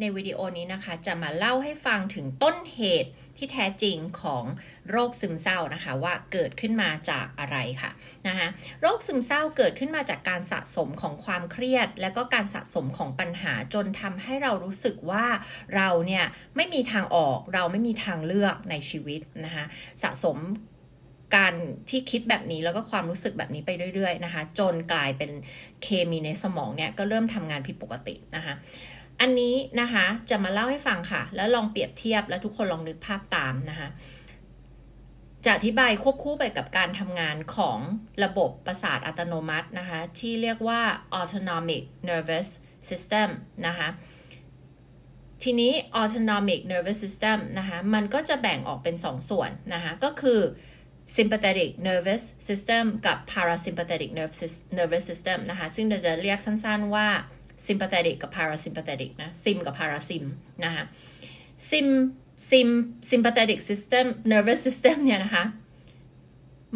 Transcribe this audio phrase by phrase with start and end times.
[0.00, 4.44] ในวิดีโอนี้นะคะ จะมาเล่าให้ฟังถึงต้นเหตุที่แท้จริงของ
[4.90, 7.90] โรคซึมเศร้านะคะ ว่าเกิดขึ้นมาจากอะไรค่ะ
[8.28, 8.48] นะคะ
[8.80, 15.26] โรคซึมเศร้าเกิดขึ้นมาจากการสะสมของความเครียด และก็การสะสมของปัญหาจนทำให้เรารู้สึกว่า
[15.76, 16.24] เราเนี่ย
[16.56, 19.64] ไม่มีทางออกเราไม่มีทางเลือกในชีวิตนะคะ
[20.02, 20.38] สะสม
[21.36, 21.54] การ
[21.90, 25.30] ที่คิดแบบนี้แล้วก็ความรู้สึกแบบนี้ไปเรื่อย ๆ นะคะ จนกลายเป็น
[25.82, 28.54] เคมีในสมองเนี่ยก็เริ่มทำงานผิดปกตินะคะ
[29.20, 33.88] อันนี้นะคะจะมาเล่าให้ฟังค่ะ แล้วลองเปรียบเทียบแล้วทุกคนลองนึกภาพตามนะคะ
[35.44, 37.78] จะอธิบายควบคู่ไปกับการทำงานของ
[38.24, 40.80] ระบบประสาทอัตโนมัตินะคะ ที่เรียกว่า
[41.20, 42.48] autonomic nervous
[42.88, 43.28] system
[43.66, 43.88] นะคะ
[45.42, 45.72] ทีนี้
[46.02, 50.40] autonomic nervous system นะคะมันก็จะแบ่งออกเป็น 2สส่วนนะคะก็คือ
[51.16, 54.10] sympathetic nervous system กับ parasympathetic
[54.78, 57.08] nervous system นะคะซึ่งเราจะเรียกสั้นๆว่า
[57.66, 60.24] sympathetic กับ parasympathetic นะ sim กับ parasym
[60.64, 60.84] นะคะ
[61.70, 61.88] sim
[62.48, 62.68] sim
[63.10, 65.44] sympathetic system nervous system เนี่ยนะคะ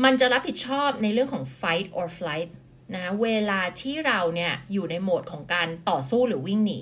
[0.04, 2.50] มันจะรับผิดชอบในเรื่องของ fight or flight
[2.94, 6.80] นะเวลาที่เราเนี่ยอยู่ในโหมดของการต่อสู้หรือวิ่งหนี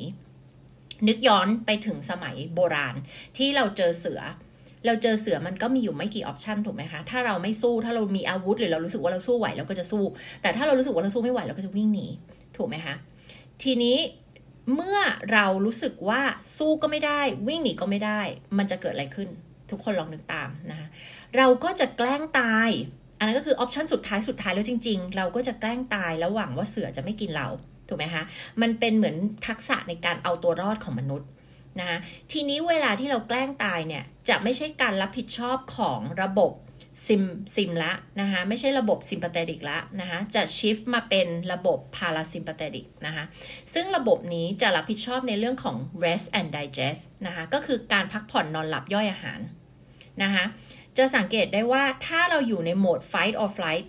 [1.08, 2.94] นึกย้อนไปถึงสมัยโบราณ
[3.36, 4.20] ที่เราเจอเสือ
[4.86, 10.04] เราเจอเสือมันก็มีอยู่ไม่กี่ออปชันถูกไหมคะ ถ้าเราไม่สู้ถ้าเรามีอาวุธหรือเรารู้สึกว่าเราสู้ไหวเราก็จะสู้
[10.42, 12.06] แต่ถ้าเรารู้สึกว่าเราสู้ไม่ไหวเราก็จะวิ่งหนี
[12.56, 12.94] ถูกไหมคะ
[13.62, 13.98] ทีนี้
[14.74, 14.98] เมื่อ
[15.32, 16.22] เรารู้สึกว่า
[16.56, 18.20] สู้ก็ไม่ได้ วิ่งหนีก็ไม่ได้
[18.58, 19.28] มันจะเกิดอะไรขึ้น
[19.70, 20.88] ทุกคนลองนึกตามนะคะ
[21.36, 22.70] เราก็จะแกล้งตาย
[23.18, 27.48] อันนั้นก็คือออปชันสุดท้ายสุดท้ายแล้วจริง ๆ เราก็จะแกล้งตายแล้วหวังว่าเสือจะไม่กินเรา
[27.88, 28.22] ถูกไหมคะ
[28.60, 31.28] มันเป็นเหมือนทักษะในการเอาตัวรอดของมนุษย์
[31.80, 31.98] นะคะ
[32.32, 36.52] ทีนี้เวลาที่เราแกล้งตายเนี่ยจะไม่ใช่การรับผิดชอบของระบบ
[37.06, 37.22] ซิม
[37.54, 43.24] ซิมละนะคะไม่ใช่ระบบซิมพัตเตติกละนะคะจะชิฟมาเป็นระบบพาราซิมพัตเตติกนะคะ
[43.74, 49.40] ซึ่งระบบนี้จะรับผิดชอบในเรื่องของ rest and digest นะคะก็คือการพักผ่อนนอนหลับย่อยอาหาร
[50.22, 50.44] นะคะ
[50.98, 53.86] จะสังเกตได้ว่าถ้าเราอยู่ในโหมด fight or flight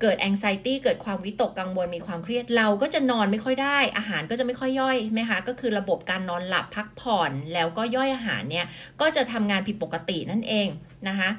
[0.00, 8.66] เกิด anxiety เกิดความวิตกกังวลมีความเครียดเราก็จะนอนไม่ค่อยได้ อาหารก็จะไม่ค่อยย่อยไหมคะก็คือระบบการนอนหลับพักผ่อนแล้วก็ย่อยอาหารเนี่ย
[9.00, 10.68] ก็จะทำงานผิดปกตินั่นเอง
[11.08, 11.30] นะคะ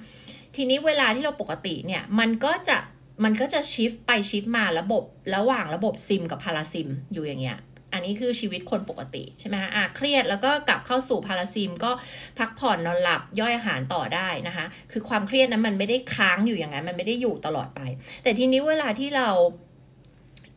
[0.57, 2.77] ทีนี้เวลาที่เราปกติเนี่ยมันก็จะ
[3.23, 5.03] มันก็จะชิฟไปชิฟมาระบบ
[5.35, 7.57] ระหว่างระบบซิมกับพาราซิมอยู่อย่างเงี้ย
[7.93, 11.91] อันนี้คือชีวิตคนปกติใช่ไหมคะอะเครียดแล้วก็กลับเข้าสู่พาราซิมก็
[12.37, 17.81] พักผ่อนนอนหลับย่อยอาหารต่อได้นะคะ คือความเครียดนั้นมันไม่ได้ค้างอยู่อย่างนั้น มันไม่ได้อยู่ตลอดไป
[18.23, 19.29] แต่ทีนี้เวลาที่เรา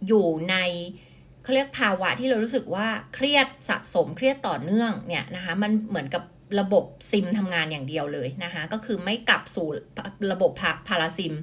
[0.08, 0.56] อยู่ใน
[1.42, 6.22] เขาเรียกภาวะที่เรารู้สึกว่าเครียดสะสมเครียดต่อเนื่องเนี่ยนะคะ มันเหมือนกับ
[6.60, 9.68] ระบบซิมทำงานอย่างเดียวเลยนะคะ ก็คือไม่กลับสู่
[10.32, 10.50] ระบบ
[10.88, 11.34] พาราซิม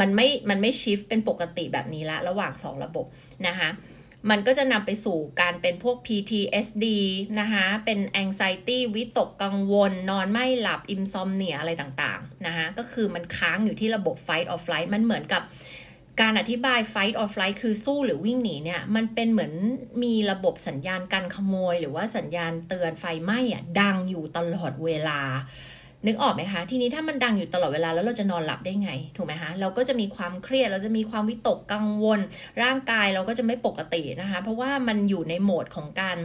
[0.00, 3.06] มันไม่ มันไม่ชิฟเป็นปกติแบบนี้ละ ระหว่าง 2 ระบบ
[3.48, 3.70] นะคะ
[4.30, 6.86] มันก็จะนำไปสู่การเป็นพวก PTSD
[7.40, 15.42] นะคะ เป็น anxiety วิตกกังวล นอนไม่หลับ insomnia อะไรต่างๆ นะคะ ก็คือมันค้างอยู่ที่ระบบ fight or flight มันเหมือนกับ
[16.20, 19.52] การอธิบาย fight or flight คือสู้หรือวิ่งหนีเนี่ย มันเป็นเหมือน
[20.02, 25.20] มีระบบสัญญาณการขโมย หรือว่าสัญญาณเตือนไฟไหม้อะดังอยู่ตลอดเวลา
[26.06, 32.20] นึกออกไหมคะ ทีนี้ถ้ามันดังอยู่ตลอดเวลาแล้วเราจะนอนหลับได้ไง ถูกไหมคะ เราก็จะมีความเครียด เราจะมีความวิตกกังวล
[32.62, 36.18] ร่างกายเราก็จะไม่ปกตินะคะ เพราะว่ามันอยู่ในโหมดของการ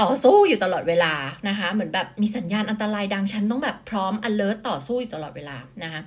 [0.00, 1.14] ต่อสู้อยู่ตลอดเวลา
[1.48, 6.00] นะคะ เหมือนแบบมีสัญญาณอันตรายดังฉันต้องแบบพร้อม alert ต่อสู้อยู่ตลอดเวลานะคะ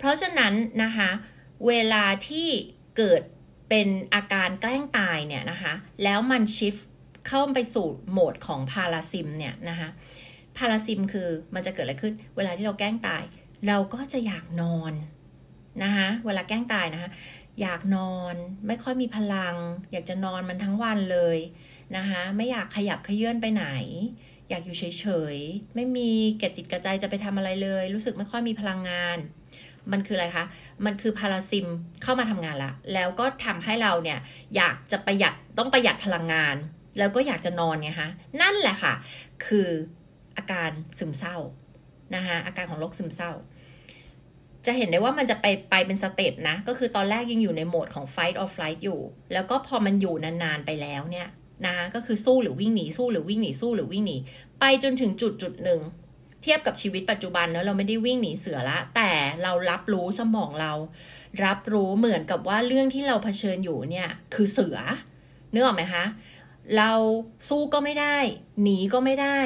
[0.00, 1.10] เพราะฉะนั้นนะคะ
[1.66, 2.48] เวลาที่
[2.96, 3.22] เกิด
[3.68, 5.72] เป็นอาการแกล้งตายเนี่ยนะคะ
[6.04, 6.76] แล้วมันชิฟ
[7.28, 9.88] เข้าไปสู่โหมดของพาราซิมเนี่ยนะคะ
[10.56, 13.22] พาราซิมคือมันจะเกิดอะไรขึ้น เวลาที่เราแกล้งตาย
[13.66, 14.92] เราก็จะอยากนอน
[15.82, 17.10] นะคะเวลาแกล้งตายนะคะ
[17.60, 18.34] อยากนอน
[18.66, 19.56] ไม่ค่อยมีพลัง
[19.92, 21.38] อยากจะนอนมันทั้งวันเลย
[21.96, 23.66] นะคะไม่อยากขยับขยื่นไปไหน
[24.48, 29.18] อยากอยู่เฉยๆ ไม่มีเกจิตกระใจจะไปทำอะไรเลย รู้สึกไม่ค่อยมีพลังงาน
[29.92, 30.44] มันคืออะไรคะ
[30.84, 31.66] มันคือพาราซิม
[32.02, 34.18] เข้ามาทำงานละ แล้วก็ทำให้เราเนี่ย
[34.56, 36.56] อยากจะประหยัดต้องประหยัดพลังงาน
[36.98, 38.10] แล้วก็อยากจะนอนไงคะ
[38.40, 38.94] นั่นแหละค่ะ
[39.46, 39.68] คือ
[40.36, 41.36] อาการซึมเศร้า
[42.14, 43.32] นะคะอาการของโรคซึมเศร้า
[44.66, 49.00] จะเห็นได้ว่ามันจะไปไปเป็นสเต็ปนะ ก็คือตอนแรกยังอยู่ในโหมดของ fight or flight อยู่
[49.32, 51.28] แล้วก็พอมันอยู่นานๆไปแล้วเนี่ย
[51.66, 54.16] นะคะก็คือสู้หรือวิ่งหนีสู้หรือวิ่งหนีสู้หรือวิ่งหนี
[54.60, 55.80] ไปจนถึงจุดจุดหนึ่ง
[56.42, 59.10] เทียบกับชีวิตปัจจุบันเนอะเราไม่ได้วิ่งหนีเสือละ แต่
[59.42, 60.72] เรารับรู้สมองเรา
[61.44, 64.78] รับรู้เหมือนกับว่าเรื่องที่เราเผชิญอยู่เนี่ยคือเสือ
[65.52, 66.04] นึกออกไหมคะ
[66.76, 66.90] เรา
[67.48, 68.16] สู้ก็ไม่ได้
[68.62, 69.40] หนีก็ไม่ได้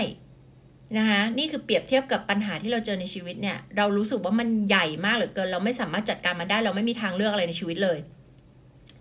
[0.98, 7.98] นะคะนี่คือเปรียบเทียบกับปัญหาที่เราเจอในชีวิตเนี่ยเรารู้สึกว่ามันใหญ่มากเหลือเกิน เราไม่สามารถจัดการมันได้ เราไม่มีทางเลือกอะไรในชีวิตเลย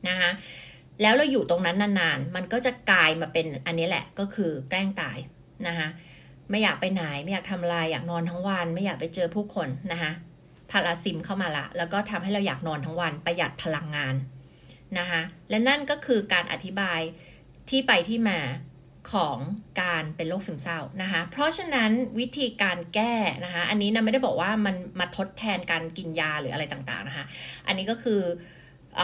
[0.07, 0.29] นะคะ
[1.01, 5.17] แล้วเราอยู่ตรงนั้นนานๆ มันก็จะกลายมาเป็นอันนี้แหละก็คือแกล้งตาย
[5.67, 5.87] นะคะ
[6.49, 10.11] ไม่อยากไปไหน ไม่อยากทำอะไรอยากนอนทั้งวัน ไม่อยากไปเจอผู้คนนะคะ
[10.71, 14.15] พาราซิมเข้ามาละ แล้วก็ทำให้เราอยากนอนทั้งวันประหยัดพลังงาน
[14.99, 16.99] นะคะและนั่นก็คือการอธิบาย
[17.69, 18.39] ที่ไปที่มา
[19.13, 19.37] ของ
[19.81, 27.25] การเป็นโรคซึมเศร้านะคะ เพราะฉะนั้นวิธีการแก้นะคะ อันนี้นะไม่ได้บอกว่ามันมาทดแทนการกินยาหรืออะไรต่างๆนะคะ
[27.67, 28.21] อันนี้ก็คือ
[28.99, 29.01] อ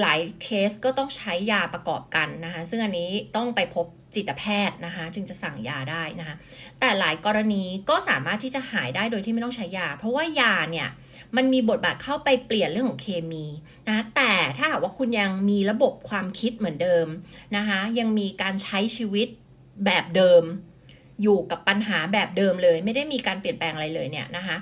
[0.00, 3.86] หลายเคสก็ต้องใช้ยาประกอบกันนะคะ ซึ่งอันนี้ต้องไปพบ
[4.16, 6.36] จิตแพทย์นะคะ จึงจะสั่งยาได้นะคะ
[6.80, 10.88] แต่หลายกรณีก็สามารถที่จะหายได้โดยที่ไม่ต้องใช้ยา เพราะว่ายาเนี่ย
[11.36, 13.44] มันมีบทบาทเข้าไปเปลี่ยนเรื่องของเคมี
[13.88, 17.06] นะแต่ถ้าหากว่าคุณยังมีระบบความคิดเหมือนเดิม
[17.56, 19.28] นะคะ ยังมีการใช้ชีวิต
[19.84, 20.42] แบบเดิม
[21.22, 24.56] อยู่กับปัญหาแบบเดิมเลย ไม่ได้มีการเปลี่ยนแปลงอะไรเลยเนี่ยนะคะ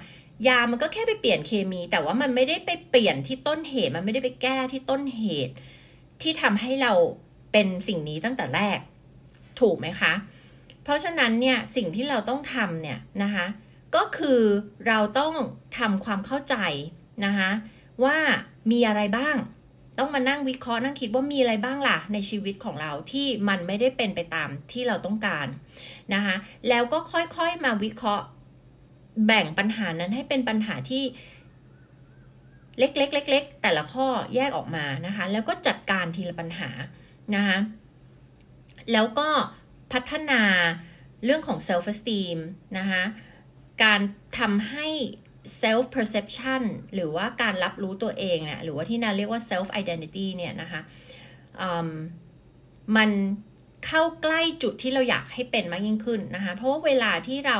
[0.49, 5.55] ยามันก็แค่ไปเปลี่ยนเคมี แต่ว่ามันไม่ได้ไปเปลี่ยนที่ต้นเหตุมันไม่ได้ไปแก้ที่ต้นเหตุ
[6.23, 6.93] ที่ทำให้เรา
[7.53, 8.79] เป็นสิ่งนี้ตั้งแต่แรก
[9.61, 10.13] ถูกไหมคะ
[10.83, 13.47] เพราะฉะนั้นเนี่ยสิ่งที่เราต้องทำเนี่ยนะคะ
[13.97, 14.41] ก็คือ
[14.89, 15.35] เราต้อง
[15.79, 16.57] ทำความเข้าใจ
[17.25, 17.51] นะคะ
[18.05, 18.17] ว่า
[18.71, 19.37] มีอะไรบ้าง
[19.99, 25.47] ต้องมานั่งวิเคราะห์นั่งคิดว่ามีอะไรบ้างล่ะในชีวิตของเราที่มันไม่ได้เป็นไปตามที่เราต้องการ
[26.15, 26.35] นะคะ
[26.69, 28.25] แล้วก็ค่อยๆมาวิเคราะห์
[29.27, 31.05] แบ่งปัญหานั้นให้เป็นปัญหาที่
[32.79, 36.71] เล็กๆเล็กๆแต่ละข้อแยกออกมานะคะ แล้วก็จัดการทีละปัญหา
[37.35, 37.59] นะคะ
[38.93, 39.29] แล้วก็
[39.93, 40.43] พัฒนา
[41.25, 42.39] เรื่องของ self esteem
[42.79, 43.03] นะคะ
[43.83, 44.01] การ
[44.39, 44.87] ทำให้
[45.63, 46.63] self perception
[46.95, 50.81] หรือว่าการรับรู้ตัวเองเนี่ยหรือว่าที่นาเรียกว่า self identity เนี่ยนะคะ
[52.97, 53.11] มัน
[53.87, 57.59] เข้าใกล้จุดที่เราอยากให้เป็นมากยิ่งขึ้นนะคะ เพราะว่าเวลาที่เรา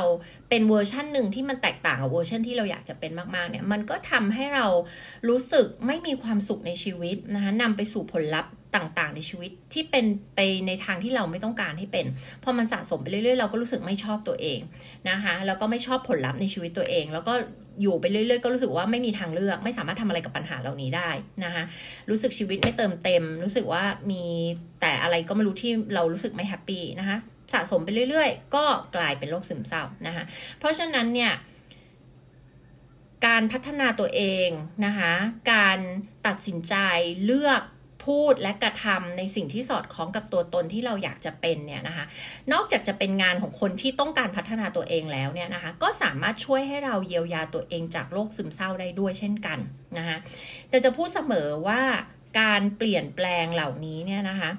[0.49, 4.65] เป็นเวอร์ชันหนึ่งที่มันแตกต่างกับเวอร์ชันที่เราอยากจะเป็นมากๆเนี่ย มันก็ทำให้เรา
[5.29, 12.05] รู้สึกไม่มีความสุขในชีวิตนะคะนำไปสู่ผลลัพธ์ ต่างๆ ในชีวิตที่เป็นไปในทางที่เราไม่ต้องการให้เป็น
[12.43, 14.59] พอมันสะสมไปเรื่อยๆ เราก็รู้สึกไม่ชอบตัวเอง
[15.09, 17.33] นะคะแล้วก็ไม่ชอบผลลัพธ์ในชีวิตตัวเอง แล้วก็
[17.81, 21.09] อยู่ไปเรื่อยๆ ก็รู้สึกว่าไม่มีทางเลือก ไม่สามารถทำอะไรกับปัญหาเหล่านี้ได้
[21.43, 21.63] นะคะ
[22.09, 24.23] รู้สึกชีวิตไม่เติมเต็ม รู้สึกว่ามี
[24.81, 27.17] แต่อะไรก็ไม่รู้ที่เรารู้สึกไม่แฮปปี้นะคะ
[27.53, 28.65] สะสมไปเรื่อยๆ ก็
[28.95, 30.23] กลายเป็นโรคซึมเศร้านะคะ
[30.59, 31.33] เพราะฉะนั้นเนี่ย
[33.25, 34.49] การพัฒนาตัวเอง
[34.85, 35.13] นะคะ
[35.53, 35.79] การ
[36.27, 36.75] ตัดสินใจ
[37.25, 37.61] เลือก
[38.05, 42.05] พูดและกระทำในสิ่งที่สอดคล้องกับตัวตนที่เราอยากจะเป็นเนี่ยนะคะ
[42.53, 49.59] นอกจากจะเป็นงานของคนที่ต้องการพัฒนาตัวเองแล้วเนี่ยนะคะก็สามารถช่วยให้เราเยียวยาตัวเองจากโรคซึมเศร้าได้ด้วยเช่นกัน
[49.97, 50.17] นะคะ
[50.69, 51.81] แต่จะพูดเสมอว่า
[52.39, 54.51] การเปลี่ยนแปลงเหล่านี้เนี่ยนะคะ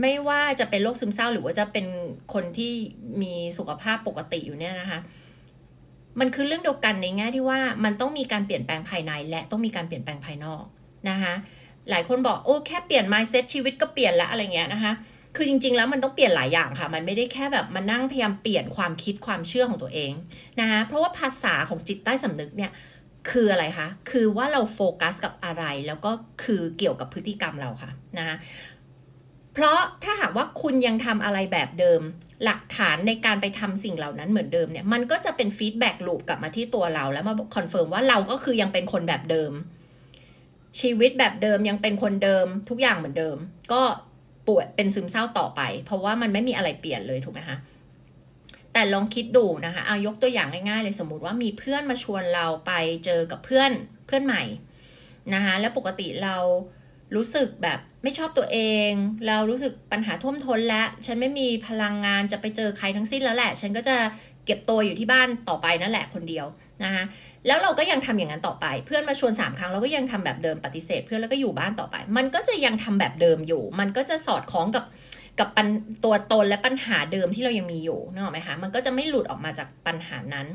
[0.00, 1.86] ไม่ว่าจะเป็นโรคซึมเศร้าหรือว่าจะเป็น
[2.34, 2.72] คนที่
[3.22, 5.00] มีสุขภาพปกติอยู่เนี่ยนะคะ
[6.20, 10.64] มันคือเรื่องเดียวกันในแง่ที่ว่ามันต้องมีการเปลี่ยนแปลงภายในและต้องมีการเปลี่ยนแปลงภายนอก
[11.10, 11.34] นะคะ
[11.90, 14.92] หลายคนบอกโอ้แค่เปลี่ยน mindset ชีวิตก็เปลี่ยนแล้วอะไรเงี้ยนะคะ
[15.36, 20.12] คือจริง ๆ แล้วมันต้องเปลี่ยนหลายอย่างค่ะ มันไม่ได้แค่แบบมานั่งพยายามเปลี่ยนความคิดความเชื่อของตัวเอง
[20.60, 22.72] นะคะเพราะว่าภาษาของจิตใต้สำนึกเนี่ย
[23.30, 26.10] คืออะไรคะ คือว่าเราโฟกัสกับอะไร แล้วก็
[26.44, 28.36] คือเกี่ยวกับพฤติกรรมเราค่ะนะคะ
[29.54, 32.00] เพราะถ้าหากว่าคุณยังทำอะไรแบบเดิม
[32.44, 39.52] หลักฐานในการไปทำสิ่งเหล่านั้นเหมือนเดิมเนี่ย มันก็จะเป็น feedback loop กลับมาที่ตัวเราแล้วมา confirm ว่าเราก็คือยังเป็นคนแบบเดิม
[40.80, 43.36] ชีวิตแบบเดิมยังเป็นคนเดิมทุกอย่างเหมือนเดิม
[43.72, 43.82] ก็
[44.48, 47.56] ป่วยเป็นซึมเศร้าต่อไป เพราะว่ามันไม่มีอะไรเปลี่ยนเลยถูกไหมคะ
[48.72, 52.72] แต่ลองคิดดูนะคะเอายกตัวอย่างง่ายๆเลยสมมติว่ามีเพื่อนมาชวนเราไป
[53.04, 53.70] เจอกับเพื่อน
[54.06, 54.42] เพื่อนใหม่
[55.34, 56.36] นะคะแล้วปกติเรา
[57.16, 58.58] รู้สึกแบบไม่ชอบตัวเอ
[58.88, 58.90] ง
[59.26, 63.96] เรารู้สึกปัญหาท่วมท้นแล้ว ฉันไม่มีพลังงานจะไปเจอใครทั้งสิ้นแล้วแหละ ฉันก็จะ
[64.46, 66.46] เก็บตัวอยู่ที่บ้านต่อไปนั่นแหละคนเดียว
[66.84, 67.04] นะคะ
[67.46, 74.84] แล้วเราก็ยังทำอย่างนั้นต่อไป เพื่อนมาชวนสามครั้งเราก็ยังทำแบบเดิมปฏิเสธ เพื่อนแล้วก็อยู่บ้านต่อไป มันก็จะยังทำแบบเดิมอยู่ มันก็จะสอดคล้องกับ
[75.38, 75.68] กับปัญ
[76.04, 80.46] ตัวตนและปัญหาเดิมที่เรายังมีอยู่นึกออกไหมคะมันก็จะไม่หลุดออกมาจากปัญหานั้น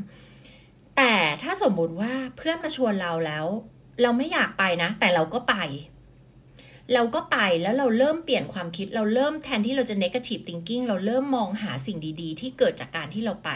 [0.97, 3.45] แต่ถ้าสมมุติว่าเพื่อนมาชวนเราแล้ว
[4.01, 5.55] เราไม่อยากไปนะ แต่เราก็ไป
[6.93, 13.49] เราก็ไปแล้วเราเริ่มเปลี่ยนความคิดเราเริ่มแทนที่เราจะ negative thinking เราเริ่มมองหาสิ่งดี ๆ ที่เกิดจากการที่เราไป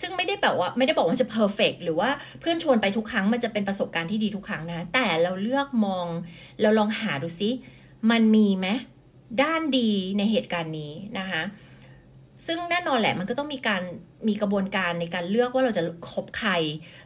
[0.00, 2.10] ซึ่งไม่ได้แบบว่าไม่ได้บอกว่าจะเพอร์เฟกหรือว่า
[2.40, 6.06] เพื่อนชวนไปทุกครั้งมันจะเป็นประสบการณ์ที่ดีทุกครั้งนะ แต่เราเลือกมอง
[6.62, 7.50] เราลองหาดูซิ
[8.10, 8.68] มันมีไหม
[9.42, 11.42] ด้านดีในเหตุการณ์นี้นะคะ
[12.46, 13.82] ซึ่งแน่นอนแหละมันก็ต้องมีการ
[14.28, 16.50] มีกระบวนการในการเลือกว่าเราจะคบใคร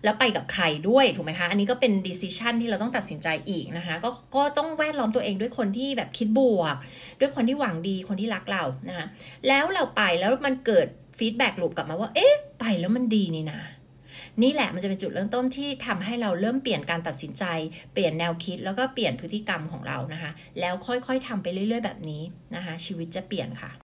[0.05, 6.77] แล้วไปกับใครด้วยถูกไหมคะ อันนี้ก็เป็น decision ที่เราต้องตัดสินใจอีกนะคะก็ก็ต้องแวดล้อมตัวเองด้วยคนที่แบบคิดบวก
[7.21, 9.07] ด้วยคนที่หวังดีคนที่รักเรานะคะ
[9.49, 10.87] แล้วเราไปแล้วมันเกิด
[11.19, 13.61] feedback loop กลับมาว่า เอ๊ะ ไปแล้วมันดีนี่นะ
[14.43, 17.45] นี่แหละมันจะเป็นจุดเริ่มต้นที่ทำให้เราเริ่มเปลี่ยนการตัดสินใจ
[17.93, 22.23] เปลี่ยนแนวคิดแล้วก็เปลี่ยนพฤติกรรมของเรานะคะ แล้วค่อยๆทำไปเรื่อย ๆ แบบนี้
[22.57, 23.71] นะคะ ชีวิตจะเปลี่ยนค่ะ